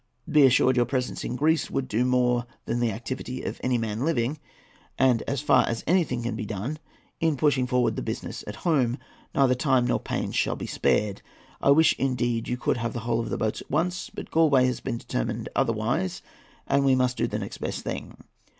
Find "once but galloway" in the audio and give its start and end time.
13.69-14.65